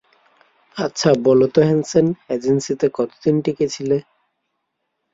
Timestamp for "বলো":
1.23-1.45